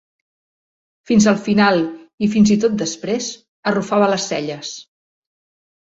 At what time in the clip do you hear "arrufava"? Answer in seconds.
3.73-4.09